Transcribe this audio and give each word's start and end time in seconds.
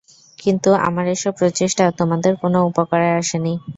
কিন্তু 0.39 0.69
আমার 0.87 1.05
এসব 1.07 1.33
প্রচেষ্টা 1.39 1.83
তোমাদের 1.99 2.33
কোন 2.41 2.53
উপকারে 2.69 3.07
আসেনি। 3.19 3.53